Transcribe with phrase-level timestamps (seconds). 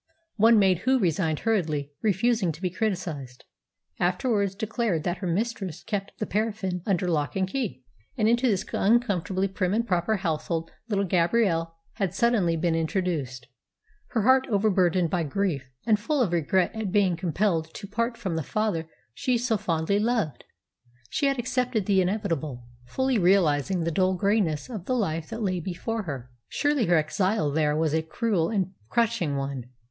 [0.37, 3.43] One maid who resigned hurriedly, refusing to be criticised,
[3.99, 7.83] afterwards declared that her mistress kept the paraffin under lock and key.
[8.17, 13.45] And into this uncomfortably prim and proper household little Gabrielle had suddenly been introduced.
[14.07, 18.35] Her heart overburdened by grief, and full of regret at being compelled to part from
[18.37, 20.45] the father she so fondly loved,
[21.11, 25.59] she had accepted the inevitable, fully realising the dull greyness of the life that lay
[25.59, 26.31] before her.
[26.49, 29.65] Surely her exile there was a cruel and crushing one!